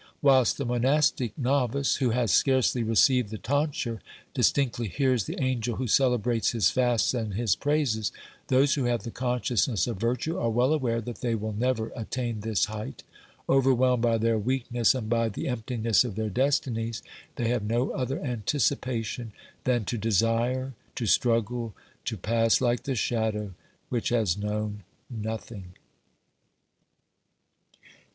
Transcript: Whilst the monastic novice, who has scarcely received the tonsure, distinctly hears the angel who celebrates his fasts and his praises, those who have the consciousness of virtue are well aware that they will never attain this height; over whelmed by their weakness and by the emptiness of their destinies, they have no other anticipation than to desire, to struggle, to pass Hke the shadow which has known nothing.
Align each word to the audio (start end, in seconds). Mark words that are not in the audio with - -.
Whilst 0.19 0.57
the 0.57 0.65
monastic 0.65 1.37
novice, 1.37 1.97
who 1.97 2.09
has 2.09 2.31
scarcely 2.33 2.81
received 2.81 3.29
the 3.29 3.37
tonsure, 3.37 4.01
distinctly 4.33 4.87
hears 4.87 5.25
the 5.25 5.39
angel 5.39 5.75
who 5.75 5.85
celebrates 5.85 6.53
his 6.53 6.71
fasts 6.71 7.13
and 7.13 7.35
his 7.35 7.55
praises, 7.55 8.11
those 8.47 8.73
who 8.73 8.85
have 8.85 9.03
the 9.03 9.11
consciousness 9.11 9.85
of 9.85 9.99
virtue 9.99 10.39
are 10.39 10.49
well 10.49 10.73
aware 10.73 11.01
that 11.01 11.19
they 11.21 11.35
will 11.35 11.53
never 11.53 11.91
attain 11.95 12.39
this 12.39 12.65
height; 12.65 13.03
over 13.47 13.75
whelmed 13.75 14.01
by 14.01 14.17
their 14.17 14.39
weakness 14.39 14.95
and 14.95 15.07
by 15.07 15.29
the 15.29 15.47
emptiness 15.47 16.03
of 16.03 16.15
their 16.15 16.31
destinies, 16.31 17.03
they 17.35 17.49
have 17.49 17.61
no 17.61 17.91
other 17.91 18.19
anticipation 18.25 19.31
than 19.65 19.85
to 19.85 19.99
desire, 19.99 20.73
to 20.95 21.05
struggle, 21.05 21.75
to 22.05 22.17
pass 22.17 22.57
Hke 22.57 22.81
the 22.81 22.95
shadow 22.95 23.53
which 23.89 24.09
has 24.09 24.35
known 24.35 24.81
nothing. 25.11 25.73